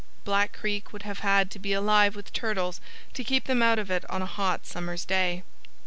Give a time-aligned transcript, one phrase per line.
[0.23, 2.81] Black Creek would have had to be alive with turtles
[3.13, 5.43] to keep them out of it on a hot summer's day.